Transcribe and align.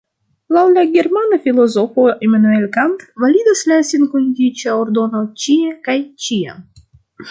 Laŭ 0.55 0.61
la 0.77 0.85
germana 0.95 1.39
filozofo 1.43 2.07
Immanuel 2.29 2.67
Kant 2.79 3.05
validas 3.27 3.63
la 3.75 3.81
senkondiĉa 3.93 4.77
ordono 4.83 5.27
ĉie 5.45 5.81
kaj 5.89 6.01
ĉiam. 6.27 6.71